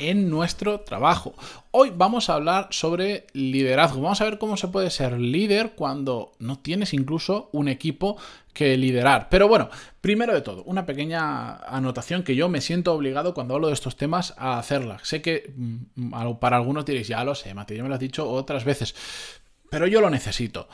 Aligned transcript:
en 0.00 0.30
nuestro 0.30 0.80
trabajo. 0.80 1.34
Hoy 1.70 1.92
vamos 1.94 2.30
a 2.30 2.34
hablar 2.34 2.68
sobre 2.70 3.26
liderazgo. 3.32 4.00
Vamos 4.00 4.20
a 4.20 4.24
ver 4.24 4.38
cómo 4.38 4.56
se 4.56 4.68
puede 4.68 4.90
ser 4.90 5.20
líder 5.20 5.72
cuando 5.76 6.32
no 6.38 6.58
tienes 6.58 6.94
incluso 6.94 7.50
un 7.52 7.68
equipo 7.68 8.16
que 8.52 8.76
liderar. 8.76 9.28
Pero 9.30 9.46
bueno, 9.46 9.68
primero 10.00 10.32
de 10.32 10.40
todo, 10.40 10.62
una 10.64 10.86
pequeña 10.86 11.56
anotación 11.56 12.22
que 12.22 12.34
yo 12.34 12.48
me 12.48 12.60
siento 12.60 12.94
obligado 12.94 13.34
cuando 13.34 13.54
hablo 13.54 13.68
de 13.68 13.74
estos 13.74 13.96
temas 13.96 14.34
a 14.38 14.58
hacerla. 14.58 14.98
Sé 15.02 15.22
que 15.22 15.52
mm, 15.54 16.34
para 16.40 16.56
algunos 16.56 16.84
diréis, 16.86 17.08
ya 17.08 17.22
lo 17.22 17.34
sé, 17.34 17.54
Mati, 17.54 17.76
ya 17.76 17.82
me 17.82 17.88
lo 17.88 17.94
has 17.94 18.00
dicho 18.00 18.28
otras 18.28 18.64
veces, 18.64 18.94
pero 19.70 19.86
yo 19.86 20.00
lo 20.00 20.10
necesito. 20.10 20.68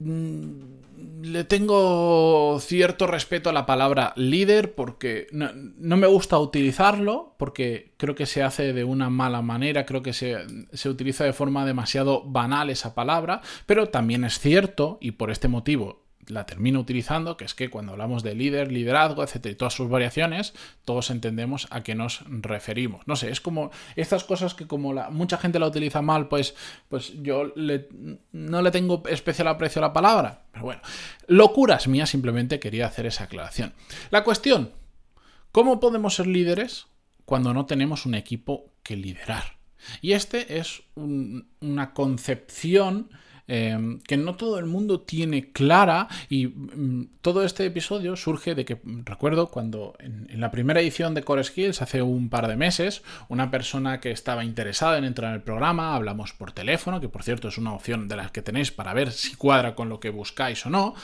Mm, 0.00 0.80
le 1.22 1.44
tengo 1.44 2.58
cierto 2.60 3.06
respeto 3.06 3.50
a 3.50 3.52
la 3.52 3.66
palabra 3.66 4.12
líder 4.16 4.74
porque 4.74 5.26
no, 5.32 5.96
me 5.96 6.06
gusta 6.06 6.38
utilizarlo, 6.38 7.34
porque 7.38 7.92
creo 7.98 8.14
que 8.14 8.26
se 8.26 8.42
hace 8.42 8.72
de 8.72 8.84
una 8.84 9.10
mala 9.10 9.42
manera, 9.42 9.86
creo 9.86 10.02
que 10.02 10.12
se, 10.12 10.38
se, 10.72 10.88
utiliza 10.88 11.24
de 11.24 11.32
forma 11.34 11.66
demasiado 11.66 12.22
banal 12.24 12.70
esa 12.70 12.94
palabra, 12.94 13.42
pero 13.66 13.90
también 13.90 14.24
es 14.24 14.38
cierto, 14.38 14.98
y 15.00 15.12
por 15.12 15.30
este 15.30 15.48
motivo 15.48 16.09
la 16.30 16.46
termino 16.46 16.80
utilizando, 16.80 17.36
que 17.36 17.44
es 17.44 17.54
que 17.54 17.70
cuando 17.70 17.92
hablamos 17.92 18.22
de 18.22 18.34
líder, 18.34 18.72
liderazgo, 18.72 19.22
etcétera, 19.22 19.52
y 19.52 19.56
todas 19.56 19.74
sus 19.74 19.88
variaciones, 19.88 20.54
todos 20.84 21.10
entendemos 21.10 21.66
a 21.70 21.82
qué 21.82 21.94
nos 21.94 22.22
referimos. 22.26 23.06
No 23.06 23.16
sé, 23.16 23.30
es 23.30 23.40
como 23.40 23.70
estas 23.96 24.24
cosas 24.24 24.54
que 24.54 24.66
como 24.66 24.92
la, 24.92 25.10
mucha 25.10 25.36
gente 25.38 25.58
la 25.58 25.66
utiliza 25.66 26.02
mal, 26.02 26.28
pues, 26.28 26.54
pues 26.88 27.12
yo 27.22 27.52
no 28.32 28.62
le 28.62 28.70
tengo 28.70 29.02
especial 29.08 29.48
aprecio 29.48 29.80
a 29.80 29.88
la 29.88 29.92
palabra. 29.92 30.44
Pero 30.52 30.64
bueno, 30.64 30.82
locuras 31.26 31.88
mías, 31.88 32.10
simplemente 32.10 32.60
quería 32.60 32.86
hacer 32.86 33.06
esa 33.06 33.24
aclaración. 33.24 33.72
La 34.10 34.24
cuestión, 34.24 34.72
¿cómo 35.52 35.80
podemos 35.80 36.14
ser 36.14 36.26
líderes 36.26 36.86
cuando 37.24 37.54
no 37.54 37.66
tenemos 37.66 38.06
un 38.06 38.14
equipo 38.14 38.72
que 38.82 38.96
liderar? 38.96 39.60
Y 40.00 40.12
este 40.12 40.58
es 40.58 40.82
una 40.94 41.94
concepción 41.94 43.10
Em, 43.52 43.98
que 44.02 44.16
no 44.16 44.36
todo 44.36 44.60
el 44.60 44.66
mundo 44.66 45.00
tiene 45.00 45.50
clara 45.50 46.06
y 46.28 46.46
mm, 46.46 47.08
todo 47.20 47.44
este 47.44 47.66
episodio 47.66 48.14
surge 48.14 48.54
de 48.54 48.64
que 48.64 48.76
mm, 48.76 49.00
recuerdo 49.04 49.48
cuando 49.48 49.96
en, 49.98 50.28
la 50.40 50.52
primera 50.52 50.80
edición 50.80 51.14
de 51.14 51.24
Core 51.24 51.42
Skills 51.42 51.82
hace 51.82 52.00
un 52.00 52.28
par 52.28 52.46
de 52.46 52.54
meses, 52.54 53.02
una 53.28 53.50
persona 53.50 53.98
que 53.98 54.12
estaba 54.12 54.44
interesada 54.44 54.98
en 54.98 55.04
entrar 55.04 55.30
en 55.30 55.34
el 55.34 55.42
programa, 55.42 55.96
hablamos 55.96 56.32
por 56.32 56.52
teléfono, 56.52 57.00
que 57.00 57.08
por 57.08 57.24
cierto 57.24 57.48
es 57.48 57.58
una 57.58 57.72
opción 57.72 58.06
de 58.06 58.14
las 58.14 58.30
que 58.30 58.40
tenéis 58.40 58.70
para 58.70 58.94
ver 58.94 59.10
si 59.10 59.34
cuadra 59.34 59.74
con 59.74 59.88
lo 59.88 59.98
que 59.98 60.10
buscáis 60.10 60.64
o 60.66 60.70
no, 60.70 60.94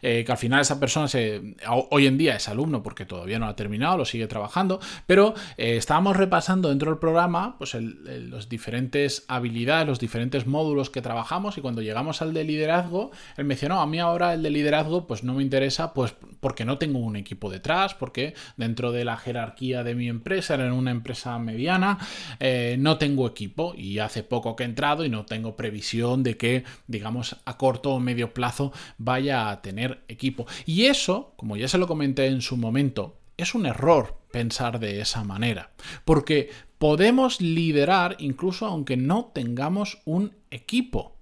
eh, 0.00 0.22
que 0.24 0.30
al 0.30 0.38
final 0.38 0.60
esa 0.60 0.78
persona 0.78 1.08
se, 1.08 1.56
hoy 1.90 2.06
en 2.06 2.18
día 2.18 2.36
es 2.36 2.48
alumno 2.48 2.84
porque 2.84 3.04
todavía 3.04 3.40
no 3.40 3.46
ha 3.46 3.56
terminado, 3.56 3.98
lo 3.98 4.04
sigue 4.04 4.28
trabajando, 4.28 4.78
pero 5.06 5.34
eh, 5.56 5.76
estábamos 5.76 6.16
repasando 6.16 6.68
dentro 6.68 6.92
del 6.92 7.00
programa 7.00 7.58
pues 7.58 7.74
los 7.74 8.48
diferentes 8.48 9.24
habilidades, 9.26 9.88
los 9.88 9.98
diferentes 9.98 10.46
módulos 10.46 10.88
que 10.88 11.02
trabajamos 11.02 11.58
y 11.58 11.60
cuando 11.60 11.82
llegamos 11.82 11.95
llegamos 11.96 12.20
al 12.20 12.34
de 12.34 12.44
liderazgo, 12.44 13.10
él 13.38 13.46
me 13.46 13.54
dice, 13.54 13.70
no, 13.70 13.80
a 13.80 13.86
mí 13.86 13.98
ahora 13.98 14.34
el 14.34 14.42
de 14.42 14.50
liderazgo 14.50 15.06
pues 15.06 15.24
no 15.24 15.32
me 15.32 15.42
interesa 15.42 15.94
pues 15.94 16.14
porque 16.40 16.66
no 16.66 16.76
tengo 16.76 16.98
un 16.98 17.16
equipo 17.16 17.48
detrás, 17.48 17.94
porque 17.94 18.34
dentro 18.58 18.92
de 18.92 19.06
la 19.06 19.16
jerarquía 19.16 19.82
de 19.82 19.94
mi 19.94 20.06
empresa, 20.06 20.56
en 20.56 20.72
una 20.72 20.90
empresa 20.90 21.38
mediana, 21.38 21.96
eh, 22.38 22.76
no 22.78 22.98
tengo 22.98 23.26
equipo 23.26 23.72
y 23.74 23.98
hace 23.98 24.22
poco 24.22 24.56
que 24.56 24.64
he 24.64 24.66
entrado 24.66 25.06
y 25.06 25.08
no 25.08 25.24
tengo 25.24 25.56
previsión 25.56 26.22
de 26.22 26.36
que, 26.36 26.64
digamos, 26.86 27.38
a 27.46 27.56
corto 27.56 27.92
o 27.94 27.98
medio 27.98 28.34
plazo 28.34 28.74
vaya 28.98 29.48
a 29.48 29.62
tener 29.62 30.02
equipo. 30.06 30.46
Y 30.66 30.84
eso, 30.84 31.32
como 31.36 31.56
ya 31.56 31.66
se 31.66 31.78
lo 31.78 31.86
comenté 31.86 32.26
en 32.26 32.42
su 32.42 32.58
momento, 32.58 33.16
es 33.38 33.54
un 33.54 33.64
error 33.64 34.18
pensar 34.30 34.80
de 34.80 35.00
esa 35.00 35.24
manera, 35.24 35.70
porque 36.04 36.50
podemos 36.76 37.40
liderar 37.40 38.16
incluso 38.18 38.66
aunque 38.66 38.98
no 38.98 39.30
tengamos 39.34 40.02
un 40.04 40.32
equipo. 40.50 41.15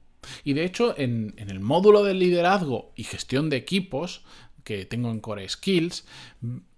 Y 0.44 0.52
de 0.54 0.64
hecho, 0.64 0.94
en, 0.96 1.34
el 1.36 1.60
módulo 1.60 2.02
de 2.04 2.14
liderazgo 2.14 2.92
y 2.96 3.04
gestión 3.04 3.50
de 3.50 3.56
equipos 3.56 4.24
que 4.64 4.84
tengo 4.86 5.10
en 5.10 5.20
Core 5.20 5.48
Skills, 5.48 6.04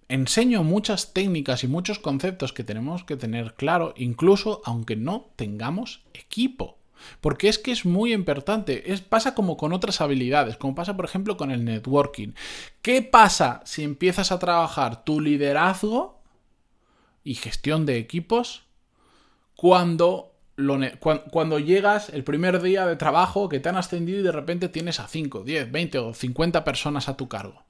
enseño 0.09 0.63
muchas 0.63 1.13
técnicas 1.13 1.63
y 1.63 1.67
muchos 1.67 1.99
conceptos 1.99 2.53
que 2.53 2.63
tenemos 2.63 3.03
que 3.03 3.17
tener 3.17 3.55
claro, 3.55 3.93
incluso 3.97 4.61
aunque 4.65 4.95
no 4.95 5.31
tengamos 5.35 6.03
equipo. 6.13 6.77
Porque 7.21 7.47
es 7.47 7.59
que 7.59 7.71
es 7.71 7.85
muy 7.85 8.13
importante. 8.13 8.91
Es, 8.91 9.01
pasa 9.01 9.35
como 9.35 9.55
con 9.55 9.71
otras 9.71 10.01
habilidades, 10.01 10.57
como 10.57 10.75
pasa 10.75 10.95
por 10.95 11.05
ejemplo 11.05 11.37
con 11.37 11.51
el 11.51 11.63
networking. 11.63 12.33
¿Qué 12.81 13.01
pasa 13.03 13.61
si 13.65 13.83
empiezas 13.83 14.31
a 14.31 14.39
trabajar 14.39 15.03
tu 15.03 15.21
liderazgo 15.21 16.21
y 17.23 17.35
gestión 17.35 17.85
de 17.85 17.97
equipos 17.97 18.63
cuando 19.55 20.36
cuando, 21.29 21.59
llegas 21.59 22.09
el 22.09 22.23
primer 22.23 22.61
día 22.61 22.85
de 22.85 22.95
trabajo 22.95 23.47
que 23.47 23.59
te 23.59 23.69
han 23.69 23.77
ascendido 23.77 24.19
y 24.19 24.23
de 24.23 24.31
repente 24.31 24.69
tienes 24.69 24.99
a 24.99 25.07
5, 25.07 25.43
10, 25.43 25.71
20 25.71 25.99
o 25.99 26.13
50 26.13 26.63
personas 26.63 27.07
a 27.09 27.17
tu 27.17 27.27
cargo. 27.27 27.63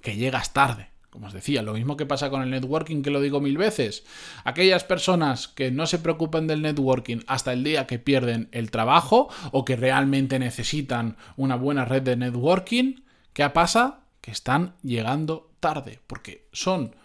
Que 0.00 0.16
llegas 0.16 0.52
tarde. 0.52 0.88
Como 1.10 1.28
os 1.28 1.32
decía, 1.32 1.62
lo 1.62 1.74
mismo 1.74 1.96
que 1.96 2.06
pasa 2.06 2.30
con 2.30 2.42
el 2.42 2.50
networking, 2.50 3.02
que 3.02 3.10
lo 3.10 3.20
digo 3.20 3.40
mil 3.40 3.56
veces. 3.56 4.04
Aquellas 4.42 4.82
personas 4.82 5.46
que 5.46 5.70
no 5.70 5.86
se 5.86 6.00
preocupan 6.00 6.48
del 6.48 6.60
networking 6.60 7.18
hasta 7.28 7.52
el 7.52 7.62
día 7.62 7.86
que 7.86 8.00
pierden 8.00 8.48
el 8.50 8.72
trabajo 8.72 9.28
o 9.52 9.64
que 9.64 9.76
realmente 9.76 10.40
necesitan 10.40 11.16
una 11.36 11.54
buena 11.54 11.84
red 11.84 12.02
de 12.02 12.16
networking, 12.16 13.04
¿qué 13.32 13.48
pasa? 13.50 14.00
Que 14.20 14.32
están 14.32 14.74
llegando 14.82 15.52
tarde, 15.60 16.00
porque 16.08 16.48
son 16.52 16.96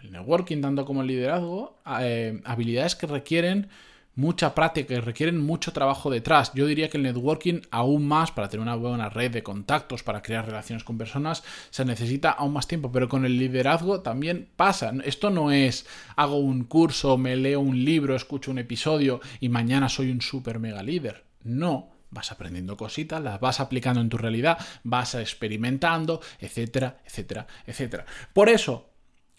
el 0.00 0.12
networking 0.12 0.60
tanto 0.60 0.84
como 0.84 1.02
el 1.02 1.08
liderazgo, 1.08 1.76
eh, 2.00 2.40
habilidades 2.44 2.94
que 2.94 3.08
requieren 3.08 3.68
mucha 4.16 4.54
práctica 4.54 4.94
y 4.94 5.00
requieren 5.00 5.40
mucho 5.40 5.72
trabajo 5.72 6.10
detrás. 6.10 6.52
Yo 6.54 6.66
diría 6.66 6.88
que 6.88 6.96
el 6.96 7.04
networking 7.04 7.60
aún 7.70 8.08
más, 8.08 8.32
para 8.32 8.48
tener 8.48 8.62
una 8.62 8.74
buena 8.74 9.08
red 9.08 9.30
de 9.30 9.42
contactos, 9.42 10.02
para 10.02 10.22
crear 10.22 10.46
relaciones 10.46 10.82
con 10.82 10.98
personas, 10.98 11.44
se 11.70 11.84
necesita 11.84 12.30
aún 12.30 12.54
más 12.54 12.66
tiempo, 12.66 12.90
pero 12.90 13.08
con 13.08 13.24
el 13.24 13.38
liderazgo 13.38 14.00
también 14.00 14.48
pasa. 14.56 14.92
Esto 15.04 15.30
no 15.30 15.52
es 15.52 15.86
hago 16.16 16.38
un 16.38 16.64
curso, 16.64 17.16
me 17.18 17.36
leo 17.36 17.60
un 17.60 17.84
libro, 17.84 18.16
escucho 18.16 18.50
un 18.50 18.58
episodio 18.58 19.20
y 19.38 19.50
mañana 19.50 19.88
soy 19.88 20.10
un 20.10 20.22
super 20.22 20.58
mega 20.58 20.82
líder. 20.82 21.24
No. 21.44 21.90
Vas 22.08 22.30
aprendiendo 22.30 22.76
cositas, 22.76 23.20
las 23.20 23.40
vas 23.40 23.58
aplicando 23.58 24.00
en 24.00 24.08
tu 24.08 24.16
realidad, 24.16 24.58
vas 24.84 25.16
experimentando, 25.16 26.20
etcétera, 26.38 27.00
etcétera, 27.04 27.46
etcétera. 27.66 28.06
Por 28.32 28.48
eso, 28.48 28.88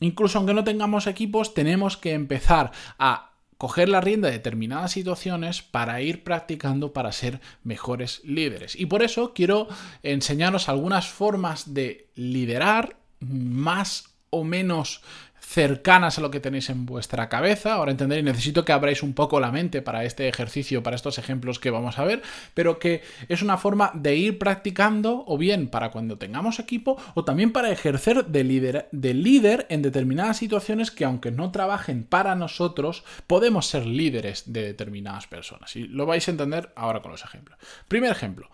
incluso 0.01 0.37
aunque 0.37 0.53
no 0.53 0.65
tengamos 0.65 1.07
equipos, 1.07 1.53
tenemos 1.53 1.95
que 1.95 2.13
empezar 2.13 2.71
a 2.99 3.36
coger 3.57 3.89
la 3.89 4.01
rienda 4.01 4.27
de 4.27 4.35
determinadas 4.35 4.91
situaciones 4.91 5.61
para 5.61 6.01
ir 6.01 6.23
practicando 6.23 6.93
para 6.93 7.11
ser 7.11 7.41
mejores 7.63 8.21
líderes. 8.23 8.75
Y 8.75 8.85
por 8.85 9.03
eso 9.03 9.33
quiero 9.33 9.67
enseñaros 10.03 10.69
algunas 10.69 11.07
formas 11.07 11.73
de 11.73 12.09
liderar 12.15 12.97
más 13.19 14.09
o 14.29 14.43
menos 14.43 15.01
cercanas 15.47 16.17
a 16.17 16.21
lo 16.21 16.29
que 16.29 16.41
tenéis 16.41 16.69
en 16.69 16.85
vuestra 16.85 17.29
cabeza. 17.29 17.73
Ahora 17.73 17.91
entenderéis, 17.91 18.25
necesito 18.25 18.65
que 18.65 18.73
abráis 18.73 19.01
un 19.01 19.13
poco 19.13 19.39
la 19.39 19.49
mente 19.49 19.81
para 19.81 20.03
este 20.03 20.27
ejercicio, 20.27 20.83
para 20.83 20.97
estos 20.97 21.17
ejemplos 21.17 21.57
que 21.57 21.71
vamos 21.71 21.97
a 21.97 22.03
ver, 22.03 22.21
pero 22.53 22.79
que 22.79 23.01
es 23.29 23.41
una 23.41 23.57
forma 23.57 23.91
de 23.93 24.17
ir 24.17 24.39
practicando 24.39 25.23
o 25.25 25.37
bien 25.37 25.69
para 25.69 25.89
cuando 25.89 26.17
tengamos 26.17 26.59
equipo 26.59 27.01
o 27.13 27.23
también 27.23 27.53
para 27.53 27.71
ejercer 27.71 28.25
de 28.25 28.43
líder, 28.43 28.89
de 28.91 29.13
líder 29.13 29.65
en 29.69 29.81
determinadas 29.81 30.35
situaciones 30.35 30.91
que 30.91 31.05
aunque 31.05 31.31
no 31.31 31.49
trabajen 31.49 32.03
para 32.03 32.35
nosotros, 32.35 33.05
podemos 33.25 33.67
ser 33.67 33.85
líderes 33.85 34.51
de 34.51 34.63
determinadas 34.63 35.27
personas. 35.27 35.77
Y 35.77 35.87
lo 35.87 36.05
vais 36.05 36.27
a 36.27 36.31
entender 36.31 36.73
ahora 36.75 37.01
con 37.01 37.11
los 37.11 37.23
ejemplos. 37.23 37.57
Primer 37.87 38.11
ejemplo. 38.11 38.49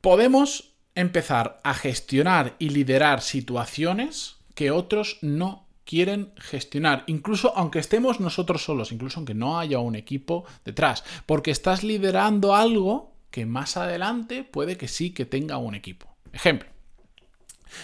Podemos 0.00 0.74
empezar 0.96 1.60
a 1.62 1.72
gestionar 1.72 2.56
y 2.58 2.70
liderar 2.70 3.20
situaciones 3.20 4.38
que 4.56 4.72
otros 4.72 5.18
no 5.22 5.67
quieren 5.88 6.34
gestionar, 6.36 7.04
incluso 7.06 7.56
aunque 7.56 7.78
estemos 7.78 8.20
nosotros 8.20 8.62
solos, 8.62 8.92
incluso 8.92 9.20
aunque 9.20 9.32
no 9.32 9.58
haya 9.58 9.78
un 9.78 9.96
equipo 9.96 10.44
detrás, 10.62 11.02
porque 11.24 11.50
estás 11.50 11.82
liderando 11.82 12.54
algo 12.54 13.14
que 13.30 13.46
más 13.46 13.78
adelante 13.78 14.44
puede 14.44 14.76
que 14.76 14.86
sí 14.86 15.14
que 15.14 15.24
tenga 15.24 15.56
un 15.56 15.74
equipo. 15.74 16.06
Ejemplo, 16.34 16.68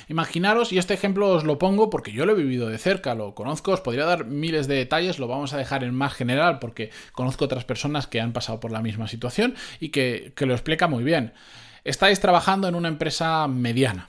Imaginaros, 0.08 0.72
y 0.72 0.78
este 0.78 0.94
ejemplo 0.94 1.28
os 1.28 1.44
lo 1.44 1.58
pongo 1.58 1.88
porque 1.88 2.12
yo 2.12 2.26
lo 2.26 2.32
he 2.32 2.36
vivido 2.36 2.68
de 2.68 2.78
cerca, 2.78 3.14
lo 3.14 3.34
conozco, 3.34 3.72
os 3.72 3.80
podría 3.80 4.04
dar 4.04 4.26
miles 4.26 4.66
de 4.66 4.76
detalles, 4.76 5.18
lo 5.18 5.28
vamos 5.28 5.52
a 5.52 5.58
dejar 5.58 5.84
en 5.84 5.94
más 5.94 6.14
general 6.14 6.58
porque 6.58 6.90
conozco 7.12 7.44
otras 7.44 7.64
personas 7.64 8.06
que 8.06 8.20
han 8.20 8.32
pasado 8.32 8.60
por 8.60 8.70
la 8.70 8.82
misma 8.82 9.08
situación 9.08 9.54
y 9.80 9.90
que, 9.90 10.32
que 10.36 10.46
lo 10.46 10.54
explica 10.54 10.88
muy 10.88 11.04
bien. 11.04 11.32
Estáis 11.84 12.20
trabajando 12.20 12.66
en 12.68 12.74
una 12.74 12.88
empresa 12.88 13.46
mediana 13.46 14.08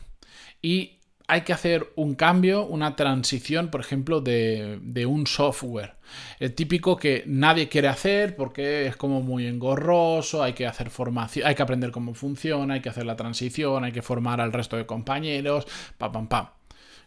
y 0.62 0.95
hay 1.28 1.42
que 1.42 1.54
hacer 1.54 1.92
un 1.96 2.16
cambio, 2.16 2.66
una 2.66 2.96
transición, 2.96 3.70
por 3.70 3.82
ejemplo, 3.82 4.22
de, 4.22 5.06
un 5.08 5.28
software. 5.28 5.96
El 6.40 6.54
típico 6.54 6.98
que 6.98 7.24
nadie 7.26 7.68
quiere 7.68 7.88
hacer 7.88 8.36
porque 8.36 8.88
es 8.88 8.96
como 8.96 9.22
muy 9.22 9.48
engorroso, 9.48 10.44
hay 10.44 10.54
que 10.54 10.68
hacer 10.68 10.90
formación, 10.90 11.48
hay 11.48 11.56
que 11.56 11.64
aprender 11.64 11.92
cómo 11.92 12.14
funciona, 12.14 12.76
hay 12.76 12.82
que 12.82 12.90
hacer 12.90 13.06
la 13.06 13.16
transición, 13.16 13.84
hay 13.84 13.92
que 13.92 14.02
formar 14.02 14.40
al 14.40 14.54
resto 14.54 14.78
de 14.78 14.86
compañeros, 14.86 15.66
pam, 15.98 16.12
pam, 16.12 16.28
pam. 16.28 16.48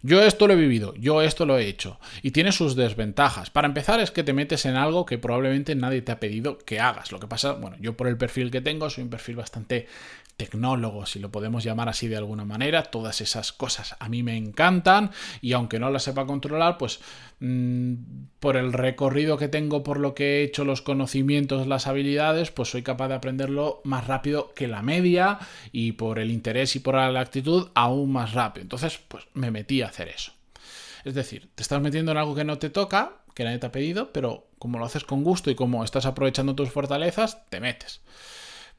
Yo 0.02 0.22
esto 0.22 0.46
lo 0.46 0.52
he 0.52 0.56
vivido, 0.56 0.94
yo 0.94 1.22
esto 1.22 1.44
lo 1.44 1.58
he 1.58 1.66
hecho. 1.66 1.98
Y 2.22 2.30
tiene 2.30 2.52
sus 2.52 2.76
desventajas. 2.76 3.50
Para 3.50 3.66
empezar 3.66 3.98
es 3.98 4.12
que 4.12 4.22
te 4.22 4.32
metes 4.32 4.64
en 4.64 4.76
algo 4.76 5.04
que 5.04 5.18
probablemente 5.18 5.74
nadie 5.74 6.02
te 6.02 6.12
ha 6.12 6.20
pedido 6.20 6.56
que 6.58 6.78
hagas. 6.78 7.10
Lo 7.10 7.18
que 7.18 7.26
pasa, 7.26 7.52
bueno, 7.52 7.76
yo 7.80 7.96
por 7.96 8.06
el 8.06 8.16
perfil 8.16 8.52
que 8.52 8.60
tengo 8.60 8.90
soy 8.90 9.04
un 9.04 9.10
perfil 9.10 9.36
bastante 9.36 9.88
tecnólogo, 10.38 11.04
si 11.04 11.18
lo 11.18 11.32
podemos 11.32 11.64
llamar 11.64 11.88
así 11.88 12.06
de 12.06 12.16
alguna 12.16 12.44
manera. 12.44 12.84
Todas 12.84 13.20
esas 13.20 13.52
cosas 13.52 13.96
a 13.98 14.08
mí 14.08 14.22
me 14.22 14.36
encantan 14.36 15.10
y 15.42 15.52
aunque 15.52 15.80
no 15.80 15.90
las 15.90 16.04
sepa 16.04 16.26
controlar, 16.26 16.78
pues 16.78 17.00
mmm, 17.40 17.94
por 18.38 18.56
el 18.56 18.72
recorrido 18.72 19.36
que 19.36 19.48
tengo, 19.48 19.82
por 19.82 19.98
lo 19.98 20.14
que 20.14 20.38
he 20.38 20.42
hecho, 20.44 20.64
los 20.64 20.80
conocimientos, 20.80 21.66
las 21.66 21.88
habilidades, 21.88 22.52
pues 22.52 22.70
soy 22.70 22.82
capaz 22.82 23.08
de 23.08 23.14
aprenderlo 23.14 23.80
más 23.82 24.06
rápido 24.06 24.54
que 24.54 24.68
la 24.68 24.80
media 24.80 25.40
y 25.72 25.92
por 25.92 26.20
el 26.20 26.30
interés 26.30 26.76
y 26.76 26.78
por 26.78 26.94
la 26.94 27.20
actitud 27.20 27.68
aún 27.74 28.12
más 28.12 28.32
rápido. 28.32 28.62
Entonces, 28.62 28.98
pues 29.08 29.24
me 29.34 29.50
metí 29.50 29.82
a 29.82 29.88
hacer 29.88 30.08
eso. 30.08 30.32
Es 31.04 31.14
decir, 31.14 31.48
te 31.56 31.62
estás 31.62 31.82
metiendo 31.82 32.12
en 32.12 32.18
algo 32.18 32.36
que 32.36 32.44
no 32.44 32.58
te 32.58 32.70
toca, 32.70 33.12
que 33.34 33.42
nadie 33.42 33.58
te 33.58 33.66
ha 33.66 33.72
pedido, 33.72 34.12
pero 34.12 34.46
como 34.60 34.78
lo 34.78 34.84
haces 34.84 35.02
con 35.02 35.24
gusto 35.24 35.50
y 35.50 35.56
como 35.56 35.82
estás 35.82 36.06
aprovechando 36.06 36.54
tus 36.54 36.70
fortalezas, 36.70 37.44
te 37.50 37.58
metes. 37.58 38.02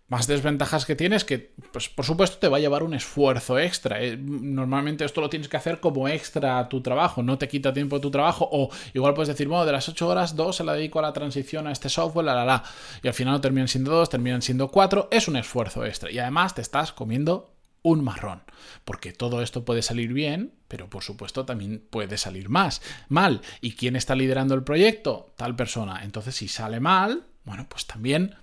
Más 0.10 0.26
desventajas 0.26 0.86
que 0.86 0.96
tienes 0.96 1.24
que, 1.24 1.54
pues 1.72 1.88
por 1.88 2.04
supuesto, 2.04 2.38
te 2.40 2.48
va 2.48 2.58
a 2.58 2.60
llevar 2.60 2.82
un 2.82 2.96
esfuerzo 2.96 3.60
extra. 3.60 4.02
Eh, 4.02 4.18
normalmente 4.18 5.06
esto 5.06 5.22
lo 5.22 5.30
tienes 5.30 5.48
que 5.48 5.58
hacer 5.58 5.80
como 5.80 6.08
extra 6.08 6.58
a 6.58 6.68
tu 6.68 6.82
trabajo, 6.82 7.22
no 7.22 7.38
te 7.38 7.48
quita 7.48 7.74
tiempo 7.74 7.98
de 7.98 8.02
tu 8.02 8.10
trabajo. 8.10 8.50
O 8.52 8.70
igual 8.96 9.14
puedes 9.14 9.28
decir, 9.28 9.48
bueno, 9.48 9.66
de 9.66 9.72
las 9.72 9.88
8 9.88 10.08
horas, 10.08 10.36
2 10.36 10.56
se 10.56 10.64
la 10.64 10.74
dedico 10.74 10.98
a 10.98 11.04
la 11.04 11.14
transición 11.14 11.68
a 11.68 11.72
este 11.72 11.90
software, 11.90 12.26
la 12.26 12.34
la 12.34 12.46
la. 12.46 12.64
Y 13.04 13.08
al 13.08 13.14
final 13.14 13.34
no 13.34 13.42
terminan 13.42 13.68
siendo 13.68 13.92
2, 13.92 14.10
terminan 14.10 14.42
siendo 14.42 14.70
4. 14.70 15.10
Es 15.12 15.28
un 15.28 15.36
esfuerzo 15.36 15.86
extra. 15.86 16.12
Y 16.12 16.18
además 16.18 16.56
te 16.56 16.62
estás 16.62 16.92
comiendo 16.92 17.54
un 17.84 18.04
marrón. 18.04 18.42
Porque 18.86 19.14
todo 19.14 19.42
esto 19.42 19.64
puede 19.64 19.82
salir 19.82 20.14
bien, 20.14 20.54
pero 20.68 20.90
por 20.90 21.04
supuesto 21.04 21.46
también 21.46 21.86
puede 21.90 22.18
salir 22.18 22.50
más 22.50 22.82
mal. 23.08 23.42
¿Y 23.62 23.74
quién 23.74 23.96
está 23.96 24.16
liderando 24.16 24.56
el 24.56 24.64
proyecto? 24.64 25.34
Tal 25.38 25.56
persona. 25.56 26.04
Entonces, 26.04 26.36
si 26.36 26.48
sale 26.48 26.80
mal, 26.80 27.28
bueno, 27.46 27.68
pues 27.70 27.86
también 27.86 28.36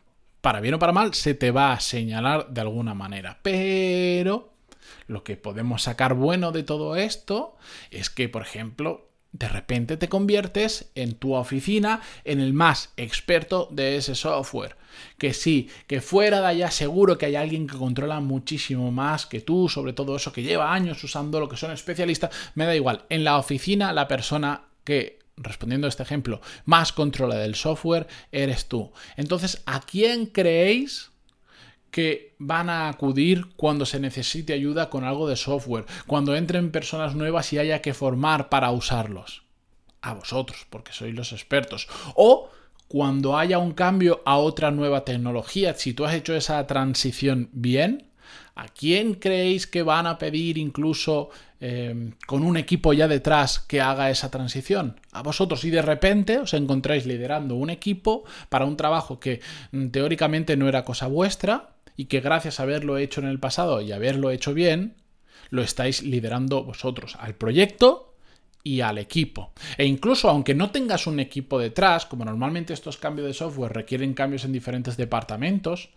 para 0.46 0.60
bien 0.60 0.74
o 0.74 0.78
para 0.78 0.92
mal, 0.92 1.12
se 1.12 1.34
te 1.34 1.50
va 1.50 1.72
a 1.72 1.80
señalar 1.80 2.46
de 2.50 2.60
alguna 2.60 2.94
manera. 2.94 3.40
Pero 3.42 4.52
lo 5.08 5.24
que 5.24 5.36
podemos 5.36 5.82
sacar 5.82 6.14
bueno 6.14 6.52
de 6.52 6.62
todo 6.62 6.94
esto 6.94 7.56
es 7.90 8.10
que, 8.10 8.28
por 8.28 8.42
ejemplo, 8.42 9.08
de 9.32 9.48
repente 9.48 9.96
te 9.96 10.08
conviertes 10.08 10.92
en 10.94 11.16
tu 11.16 11.34
oficina 11.34 12.00
en 12.22 12.38
el 12.38 12.52
más 12.52 12.92
experto 12.96 13.66
de 13.72 13.96
ese 13.96 14.14
software. 14.14 14.76
Que 15.18 15.34
sí, 15.34 15.68
que 15.88 16.00
fuera 16.00 16.40
de 16.40 16.46
allá 16.46 16.70
seguro 16.70 17.18
que 17.18 17.26
hay 17.26 17.34
alguien 17.34 17.66
que 17.66 17.76
controla 17.76 18.20
muchísimo 18.20 18.92
más 18.92 19.26
que 19.26 19.40
tú, 19.40 19.68
sobre 19.68 19.94
todo 19.94 20.14
eso 20.14 20.32
que 20.32 20.44
lleva 20.44 20.72
años 20.72 21.02
usando 21.02 21.40
lo 21.40 21.48
que 21.48 21.56
son 21.56 21.72
especialistas, 21.72 22.30
me 22.54 22.66
da 22.66 22.76
igual. 22.76 23.04
En 23.08 23.24
la 23.24 23.36
oficina 23.36 23.92
la 23.92 24.06
persona 24.06 24.66
que 24.84 25.25
respondiendo 25.36 25.86
a 25.86 25.90
este 25.90 26.02
ejemplo, 26.02 26.40
más 26.64 26.92
controla 26.92 27.36
del 27.36 27.54
software 27.54 28.06
eres 28.32 28.66
tú. 28.66 28.92
Entonces, 29.16 29.62
¿a 29.66 29.80
quién 29.80 30.26
creéis 30.26 31.10
que 31.90 32.34
van 32.38 32.68
a 32.68 32.88
acudir 32.88 33.46
cuando 33.56 33.86
se 33.86 34.00
necesite 34.00 34.52
ayuda 34.52 34.90
con 34.90 35.04
algo 35.04 35.28
de 35.28 35.36
software, 35.36 35.86
cuando 36.06 36.36
entren 36.36 36.70
personas 36.70 37.14
nuevas 37.14 37.52
y 37.52 37.58
haya 37.58 37.80
que 37.80 37.94
formar 37.94 38.48
para 38.48 38.70
usarlos? 38.70 39.44
A 40.02 40.14
vosotros, 40.14 40.66
porque 40.70 40.92
sois 40.92 41.14
los 41.14 41.32
expertos. 41.32 41.88
O 42.14 42.50
cuando 42.88 43.36
haya 43.36 43.58
un 43.58 43.72
cambio 43.72 44.22
a 44.24 44.36
otra 44.36 44.70
nueva 44.70 45.04
tecnología, 45.04 45.74
si 45.74 45.92
tú 45.92 46.04
has 46.04 46.14
hecho 46.14 46.34
esa 46.34 46.64
transición 46.66 47.50
bien, 47.52 48.10
¿A 48.54 48.68
quién 48.68 49.14
creéis 49.14 49.66
que 49.66 49.82
van 49.82 50.06
a 50.06 50.18
pedir 50.18 50.58
incluso 50.58 51.30
eh, 51.60 52.12
con 52.26 52.42
un 52.42 52.56
equipo 52.56 52.92
ya 52.92 53.08
detrás 53.08 53.58
que 53.58 53.80
haga 53.80 54.10
esa 54.10 54.30
transición? 54.30 55.00
A 55.12 55.22
vosotros 55.22 55.64
y 55.64 55.70
de 55.70 55.82
repente 55.82 56.38
os 56.38 56.54
encontráis 56.54 57.06
liderando 57.06 57.54
un 57.54 57.70
equipo 57.70 58.24
para 58.48 58.64
un 58.64 58.76
trabajo 58.76 59.20
que 59.20 59.40
mm, 59.72 59.88
teóricamente 59.88 60.56
no 60.56 60.68
era 60.68 60.84
cosa 60.84 61.06
vuestra 61.06 61.76
y 61.96 62.06
que 62.06 62.20
gracias 62.20 62.60
a 62.60 62.64
haberlo 62.64 62.98
hecho 62.98 63.20
en 63.20 63.26
el 63.26 63.40
pasado 63.40 63.80
y 63.80 63.92
haberlo 63.92 64.30
hecho 64.30 64.54
bien, 64.54 64.96
lo 65.50 65.62
estáis 65.62 66.02
liderando 66.02 66.64
vosotros 66.64 67.16
al 67.20 67.34
proyecto 67.34 68.15
y 68.66 68.80
al 68.80 68.98
equipo. 68.98 69.52
E 69.78 69.86
incluso 69.86 70.28
aunque 70.28 70.52
no 70.52 70.70
tengas 70.70 71.06
un 71.06 71.20
equipo 71.20 71.56
detrás, 71.56 72.04
como 72.04 72.24
normalmente 72.24 72.72
estos 72.72 72.96
cambios 72.96 73.28
de 73.28 73.32
software 73.32 73.72
requieren 73.72 74.12
cambios 74.12 74.44
en 74.44 74.52
diferentes 74.52 74.96
departamentos, 74.96 75.90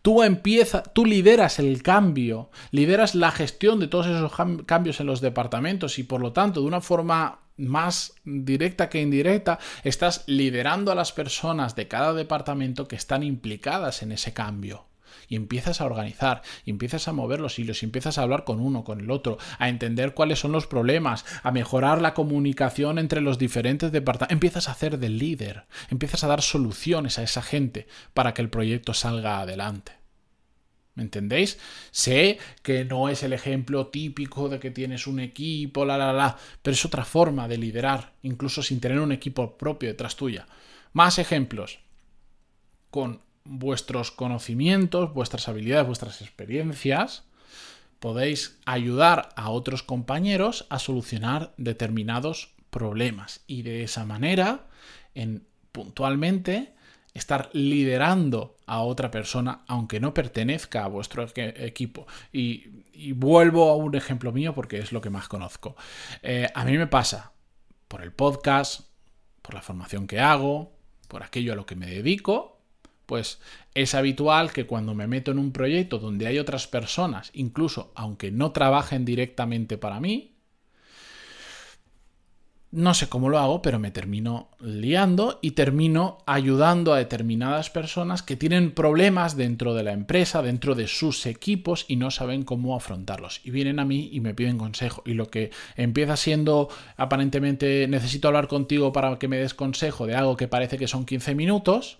tú 0.00 0.22
empiezas, 0.22 0.90
tú 0.94 1.04
lideras 1.04 1.58
el 1.58 1.82
cambio, 1.82 2.50
lideras 2.70 3.14
la 3.14 3.30
gestión 3.30 3.78
de 3.78 3.88
todos 3.88 4.06
esos 4.06 4.32
cambios 4.64 5.00
en 5.00 5.06
los 5.06 5.20
departamentos 5.20 5.98
y 5.98 6.04
por 6.04 6.22
lo 6.22 6.32
tanto 6.32 6.62
de 6.62 6.66
una 6.66 6.80
forma 6.80 7.40
más 7.58 8.14
directa 8.24 8.88
que 8.88 9.02
indirecta, 9.02 9.58
estás 9.84 10.24
liderando 10.26 10.92
a 10.92 10.94
las 10.94 11.12
personas 11.12 11.76
de 11.76 11.88
cada 11.88 12.14
departamento 12.14 12.88
que 12.88 12.96
están 12.96 13.22
implicadas 13.22 14.02
en 14.02 14.12
ese 14.12 14.32
cambio 14.32 14.86
y 15.28 15.36
empiezas 15.36 15.80
a 15.80 15.86
organizar, 15.86 16.42
y 16.64 16.70
empiezas 16.70 17.08
a 17.08 17.12
mover 17.12 17.40
los 17.40 17.58
hilos, 17.58 17.82
y 17.82 17.86
empiezas 17.86 18.18
a 18.18 18.22
hablar 18.22 18.44
con 18.44 18.60
uno, 18.60 18.84
con 18.84 19.00
el 19.00 19.10
otro, 19.10 19.38
a 19.58 19.68
entender 19.68 20.14
cuáles 20.14 20.38
son 20.38 20.52
los 20.52 20.66
problemas, 20.66 21.24
a 21.42 21.50
mejorar 21.50 22.00
la 22.00 22.14
comunicación 22.14 22.98
entre 22.98 23.20
los 23.20 23.38
diferentes 23.38 23.92
departamentos, 23.92 24.32
empiezas 24.32 24.68
a 24.68 24.72
hacer 24.72 24.98
del 24.98 25.18
líder, 25.18 25.66
empiezas 25.90 26.24
a 26.24 26.28
dar 26.28 26.42
soluciones 26.42 27.18
a 27.18 27.22
esa 27.22 27.42
gente 27.42 27.86
para 28.12 28.34
que 28.34 28.42
el 28.42 28.50
proyecto 28.50 28.94
salga 28.94 29.40
adelante. 29.40 29.92
¿Me 30.94 31.02
entendéis? 31.02 31.58
Sé 31.90 32.38
que 32.62 32.84
no 32.84 33.08
es 33.08 33.24
el 33.24 33.32
ejemplo 33.32 33.88
típico 33.88 34.48
de 34.48 34.60
que 34.60 34.70
tienes 34.70 35.08
un 35.08 35.18
equipo, 35.18 35.84
la, 35.84 35.98
la, 35.98 36.12
la, 36.12 36.38
pero 36.62 36.74
es 36.74 36.84
otra 36.84 37.04
forma 37.04 37.48
de 37.48 37.58
liderar, 37.58 38.12
incluso 38.22 38.62
sin 38.62 38.80
tener 38.80 39.00
un 39.00 39.10
equipo 39.10 39.58
propio 39.58 39.88
detrás 39.88 40.14
tuya. 40.14 40.46
Más 40.92 41.18
ejemplos. 41.18 41.80
Con 42.90 43.22
vuestros 43.44 44.10
conocimientos, 44.10 45.12
vuestras 45.12 45.48
habilidades, 45.48 45.86
vuestras 45.86 46.22
experiencias, 46.22 47.24
podéis 48.00 48.58
ayudar 48.66 49.30
a 49.36 49.50
otros 49.50 49.82
compañeros 49.82 50.66
a 50.70 50.78
solucionar 50.78 51.54
determinados 51.56 52.54
problemas 52.70 53.42
y 53.46 53.62
de 53.62 53.82
esa 53.82 54.04
manera, 54.04 54.66
en 55.14 55.46
puntualmente, 55.72 56.74
estar 57.14 57.48
liderando 57.52 58.56
a 58.66 58.80
otra 58.80 59.10
persona 59.10 59.62
aunque 59.68 60.00
no 60.00 60.12
pertenezca 60.12 60.84
a 60.84 60.88
vuestro 60.88 61.26
equipo. 61.36 62.06
Y, 62.32 63.12
vuelvo 63.12 63.70
a 63.70 63.76
un 63.76 63.94
ejemplo 63.94 64.32
mío 64.32 64.54
porque 64.54 64.78
es 64.78 64.92
lo 64.92 65.00
que 65.00 65.10
más 65.10 65.28
conozco. 65.28 65.76
Eh, 66.22 66.48
a 66.54 66.64
mí 66.64 66.76
me 66.76 66.86
pasa 66.86 67.32
por 67.88 68.02
el 68.02 68.12
podcast, 68.12 68.88
por 69.42 69.54
la 69.54 69.62
formación 69.62 70.06
que 70.06 70.20
hago, 70.20 70.76
por 71.08 71.22
aquello 71.22 71.52
a 71.52 71.56
lo 71.56 71.66
que 71.66 71.76
me 71.76 71.86
dedico, 71.86 72.53
pues 73.06 73.40
es 73.74 73.94
habitual 73.94 74.52
que 74.52 74.66
cuando 74.66 74.94
me 74.94 75.06
meto 75.06 75.30
en 75.30 75.38
un 75.38 75.52
proyecto 75.52 75.98
donde 75.98 76.26
hay 76.26 76.38
otras 76.38 76.66
personas, 76.66 77.30
incluso 77.34 77.92
aunque 77.94 78.30
no 78.30 78.52
trabajen 78.52 79.04
directamente 79.04 79.78
para 79.78 80.00
mí, 80.00 80.34
no 82.74 82.92
sé 82.92 83.08
cómo 83.08 83.28
lo 83.28 83.38
hago, 83.38 83.62
pero 83.62 83.78
me 83.78 83.92
termino 83.92 84.48
liando 84.58 85.38
y 85.42 85.52
termino 85.52 86.18
ayudando 86.26 86.92
a 86.92 86.98
determinadas 86.98 87.70
personas 87.70 88.24
que 88.24 88.34
tienen 88.34 88.72
problemas 88.72 89.36
dentro 89.36 89.74
de 89.74 89.84
la 89.84 89.92
empresa, 89.92 90.42
dentro 90.42 90.74
de 90.74 90.88
sus 90.88 91.24
equipos 91.26 91.84
y 91.86 91.94
no 91.94 92.10
saben 92.10 92.42
cómo 92.42 92.74
afrontarlos. 92.74 93.40
Y 93.44 93.52
vienen 93.52 93.78
a 93.78 93.84
mí 93.84 94.08
y 94.12 94.18
me 94.18 94.34
piden 94.34 94.58
consejo. 94.58 95.04
Y 95.06 95.14
lo 95.14 95.30
que 95.30 95.52
empieza 95.76 96.16
siendo 96.16 96.68
aparentemente 96.96 97.86
necesito 97.86 98.26
hablar 98.26 98.48
contigo 98.48 98.92
para 98.92 99.20
que 99.20 99.28
me 99.28 99.38
des 99.38 99.54
consejo 99.54 100.08
de 100.08 100.16
algo 100.16 100.36
que 100.36 100.48
parece 100.48 100.76
que 100.76 100.88
son 100.88 101.06
15 101.06 101.36
minutos, 101.36 101.98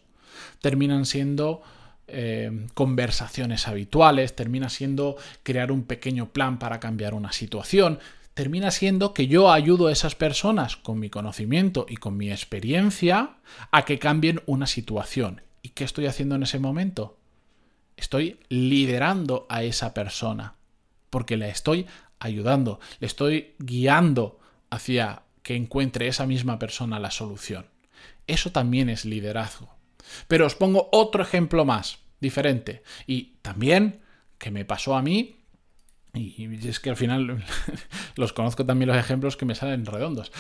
terminan 0.61 1.07
siendo 1.07 1.63
eh, 2.07 2.67
conversaciones 2.75 3.67
habituales, 3.67 4.37
termina 4.37 4.69
siendo 4.69 5.17
crear 5.43 5.73
un 5.73 5.85
pequeño 5.85 6.31
plan 6.33 6.59
para 6.59 6.81
cambiar 6.81 7.15
una 7.15 7.33
situación, 7.33 7.99
termina 8.35 8.71
siendo 8.71 9.15
que 9.15 9.27
yo 9.27 9.51
ayudo 9.51 9.87
a 9.87 9.93
esas 9.93 10.15
personas 10.15 10.77
con 10.77 10.99
mi 10.99 11.09
conocimiento 11.09 11.87
y 11.89 11.97
con 11.97 12.17
mi 12.17 12.31
experiencia 12.31 13.37
a 13.71 13.85
que 13.85 13.99
cambien 13.99 14.43
una 14.47 14.67
situación. 14.67 15.43
¿Y 15.63 15.71
qué 15.71 15.85
estoy 15.85 16.07
haciendo 16.07 16.35
en 16.35 16.43
ese 16.43 16.59
momento? 16.59 17.17
Estoy 17.97 18.39
liderando 18.49 19.47
a 19.49 19.63
esa 19.63 19.95
persona 19.95 20.57
porque 21.11 21.37
la 21.37 21.49
estoy 21.49 21.87
ayudando, 22.19 22.81
le 22.99 23.07
estoy 23.07 23.55
guiando 23.59 24.41
hacia 24.69 25.23
que 25.43 25.55
encuentre 25.55 26.09
esa 26.09 26.27
misma 26.27 26.59
persona 26.59 26.99
la 26.99 27.11
solución. 27.11 27.67
Eso 28.27 28.51
también 28.51 28.89
es 28.89 29.05
liderazgo. 29.05 29.74
Pero 30.29 30.47
os 30.47 30.55
pongo 30.55 30.89
otro 30.93 31.23
ejemplo 31.23 31.65
más, 31.65 31.99
diferente. 32.21 32.83
Y 33.07 33.37
también 33.43 34.01
que 34.39 34.51
me 34.51 34.65
pasó 34.65 34.97
a 34.97 35.03
mí, 35.03 35.37
y 36.13 36.69
es 36.69 36.81
que 36.81 36.91
al 36.91 36.97
final 36.97 37.45
los 38.17 38.33
conozco 38.33 38.65
también 38.65 38.89
los 38.89 38.99
ejemplos 38.99 39.37
que 39.37 39.45
me 39.45 39.55
salen 39.55 39.87
redondos. 39.87 40.33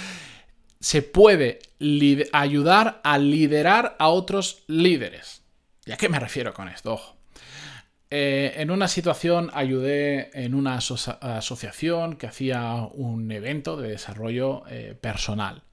Se 0.80 1.02
puede 1.02 1.60
ayudar 2.32 3.00
a 3.02 3.18
liderar 3.18 3.96
a 3.98 4.08
otros 4.08 4.64
líderes. 4.66 5.42
¿Y 5.86 5.92
a 5.92 5.96
qué 5.96 6.08
me 6.08 6.20
refiero 6.20 6.52
con 6.52 6.68
esto? 6.68 6.94
Ojo. 6.94 7.16
Eh, 8.10 8.60
en 8.60 8.70
una 8.70 8.86
situación 8.86 9.50
ayudé 9.54 10.30
en 10.34 10.54
una 10.54 10.76
asociación 10.76 12.14
que 12.14 12.28
hacía 12.28 12.74
un 12.92 13.30
evento 13.32 13.76
de 13.76 13.88
desarrollo 13.88 14.62
eh, 14.68 14.96
personal. 15.00 15.64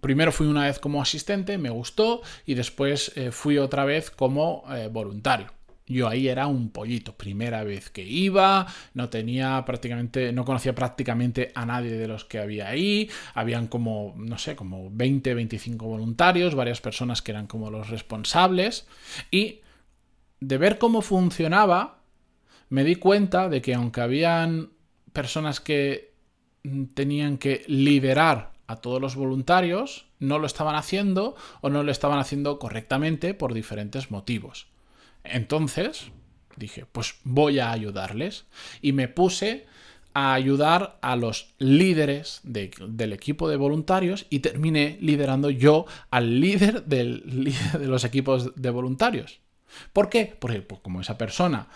Primero 0.00 0.32
fui 0.32 0.46
una 0.46 0.64
vez 0.64 0.78
como 0.78 1.00
asistente, 1.00 1.58
me 1.58 1.70
gustó, 1.70 2.22
y 2.44 2.54
después 2.54 3.12
eh, 3.16 3.30
fui 3.30 3.58
otra 3.58 3.84
vez 3.84 4.10
como 4.10 4.64
voluntario. 4.90 5.52
Yo 5.86 6.08
ahí 6.08 6.28
era 6.28 6.46
un 6.46 6.70
pollito, 6.70 7.14
primera 7.14 7.62
vez 7.62 7.90
que 7.90 8.02
iba, 8.02 8.66
no 8.94 9.10
tenía 9.10 9.62
prácticamente, 9.66 10.32
no 10.32 10.46
conocía 10.46 10.74
prácticamente 10.74 11.52
a 11.54 11.66
nadie 11.66 11.92
de 11.92 12.08
los 12.08 12.24
que 12.24 12.38
había 12.38 12.68
ahí, 12.68 13.10
habían 13.34 13.66
como, 13.66 14.14
no 14.16 14.38
sé, 14.38 14.56
como 14.56 14.88
20, 14.90 15.34
25 15.34 15.86
voluntarios, 15.86 16.54
varias 16.54 16.80
personas 16.80 17.20
que 17.20 17.32
eran 17.32 17.46
como 17.46 17.70
los 17.70 17.90
responsables, 17.90 18.86
y 19.30 19.60
de 20.40 20.56
ver 20.56 20.78
cómo 20.78 21.02
funcionaba, 21.02 21.98
me 22.70 22.82
di 22.82 22.96
cuenta 22.96 23.50
de 23.50 23.60
que 23.60 23.74
aunque 23.74 24.00
habían 24.00 24.70
personas 25.12 25.60
que 25.60 26.14
tenían 26.94 27.36
que 27.36 27.62
liderar 27.66 28.53
a 28.66 28.76
todos 28.76 29.00
los 29.00 29.16
voluntarios, 29.16 30.06
no 30.18 30.38
lo 30.38 30.46
estaban 30.46 30.76
haciendo 30.76 31.36
o 31.60 31.68
no 31.68 31.82
lo 31.82 31.92
estaban 31.92 32.18
haciendo 32.18 32.58
correctamente 32.58 33.34
por 33.34 33.54
diferentes 33.54 34.10
motivos. 34.10 34.68
Entonces, 35.24 36.10
dije, 36.56 36.86
pues 36.90 37.16
voy 37.24 37.58
a 37.58 37.70
ayudarles. 37.72 38.46
Y 38.80 38.92
me 38.92 39.08
puse 39.08 39.66
a 40.14 40.34
ayudar 40.34 40.98
a 41.02 41.16
los 41.16 41.54
líderes 41.58 42.40
del 42.44 43.12
equipo 43.12 43.48
de 43.48 43.56
voluntarios 43.56 44.26
y 44.30 44.38
terminé 44.38 44.96
liderando 45.00 45.50
yo 45.50 45.86
al 46.10 46.40
líder 46.40 46.84
del, 46.84 47.52
de 47.78 47.86
los 47.86 48.04
equipos 48.04 48.54
de 48.54 48.70
voluntarios. 48.70 49.40
¿Por 49.92 50.08
qué? 50.08 50.36
Porque 50.38 50.62
pues, 50.62 50.80
como 50.80 51.00
esa 51.00 51.18
persona 51.18 51.68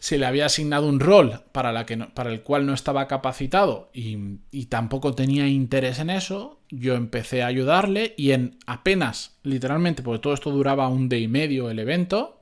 se 0.00 0.18
le 0.18 0.26
había 0.26 0.46
asignado 0.46 0.88
un 0.88 0.98
rol 0.98 1.42
para, 1.52 1.72
la 1.72 1.86
que 1.86 1.96
para 1.98 2.32
el 2.32 2.42
cual 2.42 2.66
no 2.66 2.72
estaba 2.72 3.06
capacitado 3.06 3.90
y, 3.92 4.16
y, 4.50 4.66
tampoco 4.66 5.14
tenía 5.14 5.46
interés 5.46 5.98
en 5.98 6.08
eso, 6.08 6.58
yo 6.70 6.94
empecé 6.94 7.42
a 7.42 7.46
ayudarle 7.46 8.14
y 8.16 8.32
en 8.32 8.56
apenas, 8.66 9.38
literalmente, 9.42 10.02
porque 10.02 10.22
todo 10.22 10.32
esto 10.32 10.50
duraba 10.50 10.88
un 10.88 11.10
día 11.10 11.20
y 11.20 11.28
medio 11.28 11.70
el 11.70 11.78
evento, 11.78 12.39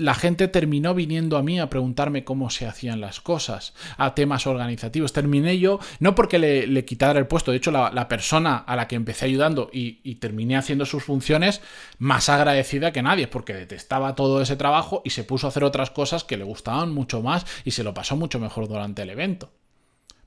la 0.00 0.14
gente 0.14 0.48
terminó 0.48 0.94
viniendo 0.94 1.36
a 1.36 1.42
mí 1.42 1.60
a 1.60 1.68
preguntarme 1.68 2.24
cómo 2.24 2.50
se 2.50 2.66
hacían 2.66 3.00
las 3.00 3.20
cosas, 3.20 3.74
a 3.98 4.14
temas 4.14 4.46
organizativos. 4.46 5.12
Terminé 5.12 5.58
yo, 5.58 5.78
no 5.98 6.14
porque 6.14 6.38
le, 6.38 6.84
quitara 6.84 7.18
el 7.18 7.26
puesto, 7.26 7.50
de 7.50 7.58
hecho 7.58 7.70
la, 7.70 8.08
persona 8.08 8.56
a 8.56 8.76
la 8.76 8.88
que 8.88 8.96
empecé 8.96 9.26
ayudando 9.26 9.70
y, 9.72 10.00
y, 10.02 10.16
terminé 10.16 10.56
haciendo 10.56 10.86
sus 10.86 11.04
funciones, 11.04 11.60
más 11.98 12.28
agradecida 12.28 12.92
que 12.92 13.02
nadie, 13.02 13.28
porque 13.28 13.54
detestaba 13.54 14.14
todo 14.14 14.40
ese 14.40 14.56
trabajo 14.56 15.02
y 15.04 15.10
se 15.10 15.24
puso 15.24 15.46
a 15.46 15.50
hacer 15.50 15.64
otras 15.64 15.90
cosas 15.90 16.24
que 16.24 16.36
le 16.36 16.44
gustaban 16.44 16.92
mucho 16.92 17.22
más 17.22 17.44
y 17.64 17.72
se 17.72 17.84
lo 17.84 17.94
pasó 17.94 18.16
mucho 18.16 18.40
mejor 18.40 18.68
durante 18.68 19.02
el 19.02 19.10
evento. 19.10 19.50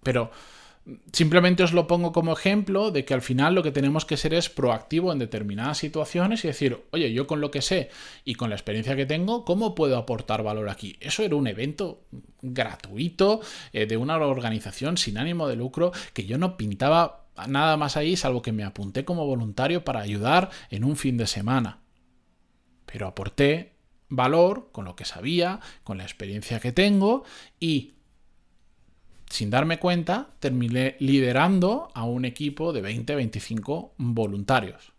Pero 0.03 0.31
Simplemente 1.13 1.63
os 1.63 1.71
lo 1.71 1.87
pongo 1.87 2.11
como 2.11 2.33
ejemplo 2.33 2.91
de 2.91 3.05
que 3.05 3.13
al 3.13 3.21
final 3.21 3.55
lo 3.55 3.63
que 3.63 3.71
tenemos 3.71 4.03
que 4.03 4.17
ser 4.17 4.33
es 4.33 4.49
proactivo 4.49 5.13
en 5.13 5.19
determinadas 5.19 5.77
situaciones 5.77 6.43
y 6.43 6.47
decir, 6.47 6.83
oye, 6.91 7.13
yo 7.13 7.25
con 7.25 7.39
lo 7.39 7.51
que 7.51 7.61
sé 7.61 7.89
y 8.25 8.35
con 8.35 8.49
la 8.49 8.57
experiencia 8.57 8.97
que 8.97 9.05
tengo, 9.05 9.45
¿cómo 9.45 9.75
puedo 9.75 9.97
aportar 9.97 10.43
valor 10.43 10.67
aquí? 10.67 10.97
Eso 10.99 11.23
era 11.23 11.37
un 11.37 11.47
evento 11.47 12.01
gratuito 12.41 13.39
eh, 13.71 13.85
de 13.85 13.95
una 13.95 14.17
organización 14.17 14.97
sin 14.97 15.17
ánimo 15.17 15.47
de 15.47 15.55
lucro 15.55 15.93
que 16.13 16.25
yo 16.25 16.37
no 16.37 16.57
pintaba 16.57 17.27
nada 17.47 17.77
más 17.77 17.95
ahí 17.95 18.17
salvo 18.17 18.41
que 18.41 18.51
me 18.51 18.65
apunté 18.65 19.05
como 19.05 19.25
voluntario 19.25 19.85
para 19.85 20.01
ayudar 20.01 20.49
en 20.69 20.83
un 20.83 20.97
fin 20.97 21.15
de 21.15 21.27
semana. 21.27 21.79
Pero 22.85 23.07
aporté 23.07 23.77
valor 24.09 24.69
con 24.71 24.83
lo 24.83 24.97
que 24.97 25.05
sabía, 25.05 25.61
con 25.83 25.97
la 25.97 26.03
experiencia 26.03 26.59
que 26.59 26.73
tengo 26.73 27.23
y 27.59 27.93
sin 29.33 29.49
darme 29.49 29.79
cuenta, 29.79 30.27
terminé 30.39 30.95
liderando 30.99 31.89
a 31.95 32.03
un 32.03 32.23
equipo 32.23 32.71
de 32.71 32.83
20-25 32.83 33.93
voluntarios. 33.97 34.93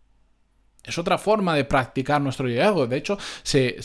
Es 0.83 0.99
otra 0.99 1.19
forma 1.19 1.55
de 1.55 1.65
practicar 1.65 2.21
nuestro 2.21 2.49
liderazgo. 2.49 2.89
De 2.89 2.97
hecho, 2.97 3.17
se, 3.45 3.79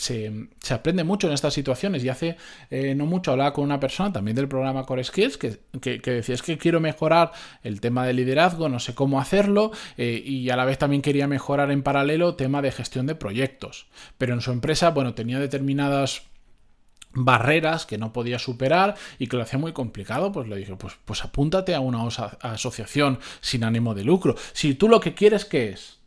aprende 0.70 1.04
mucho 1.04 1.28
en 1.28 1.34
estas 1.34 1.54
situaciones. 1.54 2.02
Y 2.02 2.08
hace 2.08 2.36
eh, 2.68 2.96
no 2.96 3.06
mucho 3.06 3.30
hablaba 3.30 3.52
con 3.52 3.64
una 3.64 3.78
persona 3.78 4.12
también 4.12 4.34
del 4.34 4.48
programa 4.48 4.84
Core 4.84 5.04
Skills 5.04 5.38
que, 5.38 5.60
decía 6.04 6.34
es 6.34 6.42
que 6.42 6.58
quiero 6.58 6.80
mejorar 6.80 7.30
el 7.62 7.80
tema 7.80 8.04
de 8.04 8.12
liderazgo, 8.12 8.68
no 8.68 8.80
sé 8.80 8.92
cómo 8.94 9.20
hacerlo. 9.20 9.70
Eh, 9.96 10.20
y 10.22 10.50
a 10.50 10.56
la 10.56 10.64
vez 10.64 10.78
también 10.78 11.00
quería 11.00 11.28
mejorar 11.28 11.70
en 11.70 11.84
paralelo 11.84 12.34
tema 12.34 12.60
de 12.60 12.72
gestión 12.72 13.06
de 13.06 13.14
proyectos. 13.14 13.86
Pero 14.18 14.34
en 14.34 14.40
su 14.40 14.50
empresa, 14.50 14.90
bueno, 14.90 15.14
tenía 15.14 15.38
determinadas 15.38 16.24
barreras 17.12 17.86
que 17.86 17.98
no 17.98 18.12
podía 18.12 18.38
superar 18.38 18.94
y 19.18 19.26
que 19.26 19.36
lo 19.36 19.42
hacía 19.42 19.58
muy 19.58 19.72
complicado, 19.72 20.32
pues 20.32 20.48
le 20.48 20.56
dije, 20.56 20.76
pues, 20.76 20.96
pues 21.04 21.24
apúntate 21.24 21.74
a 21.74 21.80
una 21.80 22.06
asociación 22.40 23.18
sin 23.40 23.64
ánimo 23.64 23.94
de 23.94 24.04
lucro. 24.04 24.36
Si 24.52 24.74
tú 24.74 24.88
lo 24.88 25.00
que 25.00 25.14
quieres, 25.14 25.44
¿qué 25.44 25.70
es? 25.70 25.98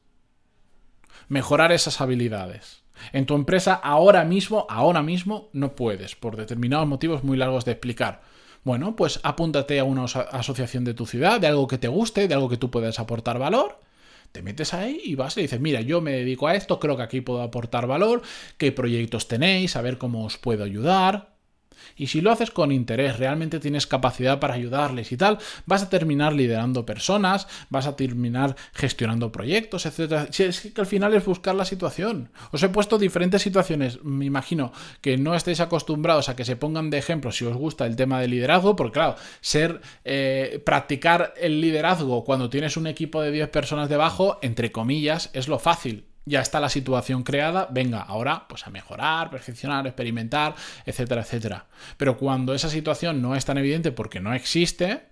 Mejorar 1.27 1.71
esas 1.71 1.99
habilidades. 2.01 2.83
En 3.11 3.25
tu 3.25 3.35
empresa 3.35 3.73
ahora 3.73 4.23
mismo, 4.23 4.65
ahora 4.69 5.01
mismo 5.01 5.49
no 5.51 5.75
puedes, 5.75 6.15
por 6.15 6.37
determinados 6.37 6.87
motivos 6.87 7.23
muy 7.23 7.37
largos 7.37 7.65
de 7.65 7.71
explicar. 7.71 8.21
Bueno, 8.63 8.95
pues 8.95 9.19
apúntate 9.23 9.79
a 9.79 9.83
una 9.83 10.05
asociación 10.05 10.85
de 10.85 10.93
tu 10.93 11.05
ciudad, 11.05 11.41
de 11.41 11.47
algo 11.47 11.67
que 11.67 11.77
te 11.77 11.89
guste, 11.89 12.29
de 12.29 12.33
algo 12.33 12.47
que 12.47 12.57
tú 12.57 12.71
puedas 12.71 12.99
aportar 12.99 13.39
valor 13.39 13.79
te 14.33 14.41
metes 14.41 14.73
ahí 14.73 14.99
y 15.05 15.15
vas 15.15 15.37
y 15.37 15.43
dices, 15.43 15.61
mira, 15.61 15.79
yo 15.81 16.01
me 16.01 16.11
dedico 16.11 16.47
a 16.47 16.55
esto, 16.55 16.79
creo 16.79 16.97
que 16.97 17.03
aquí 17.03 17.21
puedo 17.21 17.43
aportar 17.43 17.85
valor, 17.85 18.23
qué 18.57 18.71
proyectos 18.71 19.27
tenéis, 19.27 19.75
a 19.75 19.81
ver 19.81 19.99
cómo 19.99 20.25
os 20.25 20.37
puedo 20.39 20.63
ayudar. 20.63 21.32
Y 21.95 22.07
si 22.07 22.21
lo 22.21 22.31
haces 22.31 22.51
con 22.51 22.71
interés, 22.71 23.17
realmente 23.17 23.59
tienes 23.59 23.87
capacidad 23.87 24.39
para 24.39 24.53
ayudarles 24.53 25.11
y 25.11 25.17
tal, 25.17 25.37
vas 25.65 25.83
a 25.83 25.89
terminar 25.89 26.33
liderando 26.33 26.85
personas, 26.85 27.47
vas 27.69 27.87
a 27.87 27.95
terminar 27.95 28.55
gestionando 28.73 29.31
proyectos, 29.31 29.85
etc. 29.85 30.27
Si 30.31 30.43
es 30.43 30.61
que 30.61 30.81
al 30.81 30.87
final 30.87 31.13
es 31.13 31.25
buscar 31.25 31.55
la 31.55 31.65
situación. 31.65 32.29
Os 32.51 32.63
he 32.63 32.69
puesto 32.69 32.97
diferentes 32.97 33.41
situaciones. 33.41 34.03
Me 34.03 34.25
imagino 34.25 34.71
que 35.01 35.17
no 35.17 35.35
estéis 35.35 35.59
acostumbrados 35.59 36.29
a 36.29 36.35
que 36.35 36.45
se 36.45 36.55
pongan 36.55 36.89
de 36.89 36.97
ejemplo 36.97 37.31
si 37.31 37.45
os 37.45 37.55
gusta 37.55 37.85
el 37.85 37.95
tema 37.95 38.19
del 38.19 38.31
liderazgo, 38.31 38.75
porque 38.75 38.93
claro, 38.93 39.15
ser, 39.41 39.81
eh, 40.03 40.61
practicar 40.65 41.33
el 41.37 41.61
liderazgo 41.61 42.23
cuando 42.23 42.49
tienes 42.49 42.77
un 42.77 42.87
equipo 42.87 43.21
de 43.21 43.31
10 43.31 43.49
personas 43.49 43.89
debajo, 43.89 44.39
entre 44.41 44.71
comillas, 44.71 45.29
es 45.33 45.47
lo 45.47 45.59
fácil 45.59 46.05
ya 46.25 46.41
está 46.41 46.59
la 46.59 46.69
situación 46.69 47.23
creada, 47.23 47.67
venga, 47.69 48.01
ahora 48.01 48.45
pues 48.47 48.65
a 48.65 48.69
mejorar, 48.69 49.29
perfeccionar, 49.29 49.85
experimentar, 49.87 50.55
etcétera, 50.85 51.21
etcétera. 51.21 51.65
Pero 51.97 52.17
cuando 52.17 52.53
esa 52.53 52.69
situación 52.69 53.21
no 53.21 53.35
es 53.35 53.45
tan 53.45 53.57
evidente 53.57 53.91
porque 53.91 54.19
no 54.19 54.33
existe, 54.33 55.03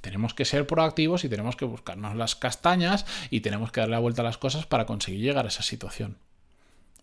tenemos 0.00 0.34
que 0.34 0.44
ser 0.44 0.66
proactivos 0.66 1.24
y 1.24 1.28
tenemos 1.28 1.56
que 1.56 1.64
buscarnos 1.64 2.14
las 2.14 2.36
castañas 2.36 3.06
y 3.30 3.40
tenemos 3.40 3.72
que 3.72 3.80
darle 3.80 3.96
la 3.96 4.00
vuelta 4.00 4.22
a 4.22 4.24
las 4.24 4.38
cosas 4.38 4.66
para 4.66 4.86
conseguir 4.86 5.20
llegar 5.20 5.46
a 5.46 5.48
esa 5.48 5.62
situación. 5.62 6.18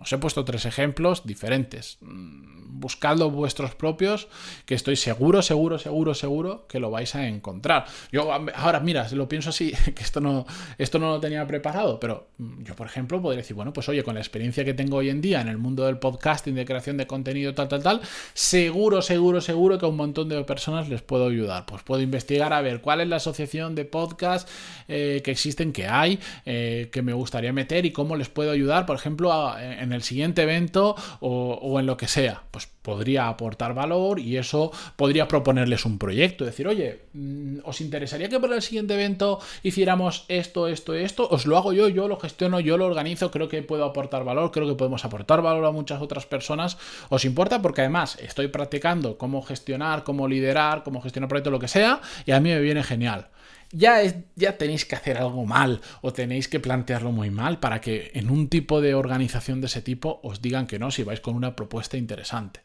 Os 0.01 0.12
he 0.12 0.17
puesto 0.17 0.43
tres 0.43 0.65
ejemplos 0.65 1.25
diferentes. 1.25 1.98
Mm, 2.01 2.62
buscadlo 2.72 3.29
vuestros 3.29 3.75
propios, 3.75 4.27
que 4.65 4.75
estoy 4.75 4.96
seguro, 4.96 5.41
seguro, 5.41 5.77
seguro, 5.77 6.13
seguro 6.13 6.67
que 6.67 6.79
lo 6.79 6.89
vais 6.89 7.15
a 7.15 7.27
encontrar. 7.27 7.86
Yo 8.12 8.31
ahora, 8.31 8.79
mira, 8.79 9.08
lo 9.12 9.29
pienso 9.29 9.50
así, 9.50 9.72
que 9.96 10.03
esto 10.03 10.20
no, 10.20 10.46
esto 10.77 11.00
no 11.00 11.12
lo 11.12 11.20
tenía 11.20 11.46
preparado, 11.48 12.00
pero 12.00 12.29
mm, 12.38 12.63
yo, 12.63 12.75
por 12.75 12.88
ejemplo, 12.88 13.22
podría 13.22 13.41
decir, 13.41 13.55
bueno, 13.55 13.72
pues 13.74 13.88
oye, 13.89 14.03
con 14.03 14.15
la 14.15 14.22
experiencia 14.22 14.65
que 14.65 14.74
tengo 14.74 14.98
hoy 14.98 15.10
en 15.10 15.22
día 15.22 15.41
en 15.41 15.48
el 15.48 15.58
mundo 15.58 15.86
del 15.86 16.00
podcasting, 16.00 16.55
de 16.55 16.65
creación 16.65 16.98
de 16.98 17.08
contenido, 17.08 17.53
tal, 17.53 17.67
tal, 17.67 17.84
tal, 17.84 18.01
seguro, 18.34 19.01
seguro, 19.01 19.41
seguro 19.41 19.77
que 19.77 19.86
a 19.86 19.89
un 19.89 19.98
montón 19.98 20.29
de 20.29 20.43
personas 20.43 20.89
les 20.89 21.01
puedo 21.01 21.27
ayudar. 21.27 21.65
Pues 21.65 21.84
puedo 21.84 22.01
investigar 22.01 22.51
a 22.53 22.62
ver 22.62 22.81
cuál 22.81 23.01
es 23.01 23.08
la 23.08 23.17
asociación 23.17 23.75
de 23.75 23.86
podcast 23.86 24.50
eh, 24.88 25.22
que 25.24 25.31
existen, 25.31 25.72
que 25.72 25.88
hay, 25.88 26.20
eh, 26.46 26.89
que 26.91 27.01
me 27.03 27.13
gustaría 27.13 27.53
meter 27.53 27.86
y 27.86 27.91
cómo 27.91 28.15
les 28.15 28.29
puedo 28.29 28.51
ayudar, 28.51 28.86
por 28.86 28.96
ejemplo, 28.96 29.31
en 29.60 29.90
en 29.91 29.95
el 29.95 30.03
siguiente 30.03 30.43
evento 30.43 30.95
o, 31.19 31.79
en 31.79 31.86
lo 31.86 31.98
que 31.98 32.07
sea. 32.07 32.43
Pues 32.51 32.67
podría 32.81 33.27
aportar 33.27 33.74
valor 33.74 34.19
y 34.19 34.38
eso 34.38 34.71
podría 34.95 35.27
proponerles 35.27 35.86
un 35.86 36.00
proyecto. 36.00 36.45
Decir, 36.45 36.67
oye, 36.67 37.01
mm, 37.13 37.60
¿os 37.63 37.81
interesaría 37.81 38.29
que 38.29 38.39
para 38.39 38.55
el 38.55 38.62
siguiente 38.62 38.93
evento 38.95 39.39
hiciéramos 39.63 40.25
esto, 40.29 40.67
esto, 40.67 40.93
esto? 40.93 41.27
Os 41.29 41.45
lo 41.45 41.57
hago 41.57 41.74
yo, 41.74 41.89
yo 41.89 42.07
lo 42.07 42.17
gestiono, 42.17 42.60
yo 42.60 42.77
lo 42.77 42.86
organizo, 42.86 43.29
creo 43.29 43.48
que 43.50 43.62
puedo 43.62 43.86
aportar 43.86 44.24
valor, 44.24 44.51
creo 44.51 44.67
que 44.67 44.75
podemos 44.75 45.05
aportar 45.05 45.41
valor 45.41 45.65
a 45.65 45.71
muchas 45.71 46.01
otras 46.01 46.25
personas. 46.25 46.77
¿Os 47.10 47.25
importa? 47.25 47.62
Porque 47.62 47.81
además 47.81 48.17
estoy 48.19 48.48
practicando 48.48 49.17
cómo 49.17 49.41
gestionar, 49.41 50.03
cómo 50.03 50.27
liderar, 50.27 50.83
cómo 50.83 51.01
gestionar 51.01 51.29
proyectos, 51.29 51.51
lo 51.51 51.60
que 51.60 51.67
sea, 51.67 52.01
y 52.25 52.31
a 52.31 52.39
mí 52.39 52.50
me 52.50 52.60
viene 52.60 52.83
genial 52.83 53.27
ya, 53.72 54.58
tenéis 54.58 54.86
que 54.86 54.96
hacer 54.96 55.18
algo 55.18 55.46
mal 55.46 55.82
o 56.01 56.13
tenéis 56.13 56.48
que 56.48 56.60
plantearlo 56.60 57.12
muy 57.12 57.30
mal 57.30 57.60
para 57.60 57.82
que 57.82 58.12
en 58.13 58.30
un 58.30 58.50
tipo 58.50 58.82
de 58.82 58.96
organización 58.96 59.62
de 59.62 59.68
ese 59.68 59.82
tipo 59.82 60.20
os 60.24 60.42
digan 60.42 60.68
que 60.68 60.80
no 60.80 60.92
si 60.92 61.04
vais 61.04 61.22
con 61.22 61.36
una 61.36 61.56
propuesta 61.56 61.98
interesante. 61.98 62.62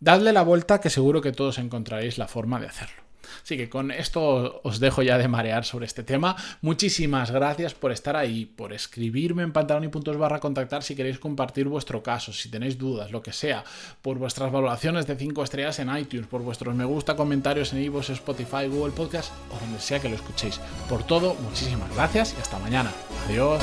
Dadle 0.00 0.32
la 0.32 0.42
vuelta 0.42 0.80
que 0.80 0.90
seguro 0.90 1.20
que 1.20 1.32
todos 1.32 1.58
encontraréis 1.58 2.18
la 2.18 2.28
forma 2.28 2.60
de 2.60 2.66
hacerlo. 2.66 3.07
Así 3.42 3.56
que 3.56 3.68
con 3.68 3.90
esto 3.90 4.60
os 4.64 4.80
dejo 4.80 5.02
ya 5.02 5.18
de 5.18 5.28
marear 5.28 5.64
sobre 5.64 5.86
este 5.86 6.02
tema. 6.02 6.36
Muchísimas 6.60 7.30
gracias 7.30 7.74
por 7.74 7.92
estar 7.92 8.16
ahí, 8.16 8.46
por 8.46 8.72
escribirme 8.72 9.42
en 9.42 9.52
pantaloni.es 9.52 10.16
barra 10.16 10.40
contactar 10.40 10.82
si 10.82 10.94
queréis 10.94 11.18
compartir 11.18 11.68
vuestro 11.68 12.02
caso, 12.02 12.32
si 12.32 12.50
tenéis 12.50 12.78
dudas, 12.78 13.10
lo 13.10 13.22
que 13.22 13.32
sea, 13.32 13.64
por 14.02 14.18
vuestras 14.18 14.52
valoraciones 14.52 15.06
de 15.06 15.16
5 15.16 15.42
estrellas 15.42 15.78
en 15.78 15.96
iTunes, 15.96 16.26
por 16.26 16.42
vuestros 16.42 16.74
me 16.74 16.84
gusta, 16.84 17.16
comentarios 17.16 17.72
en 17.72 17.82
iVoox, 17.82 18.10
Spotify, 18.10 18.66
Google 18.68 18.92
Podcast 18.92 19.32
o 19.50 19.60
donde 19.60 19.80
sea 19.80 20.00
que 20.00 20.08
lo 20.08 20.16
escuchéis. 20.16 20.60
Por 20.88 21.04
todo, 21.04 21.34
muchísimas 21.34 21.94
gracias 21.94 22.34
y 22.36 22.40
hasta 22.40 22.58
mañana. 22.58 22.92
Adiós. 23.26 23.62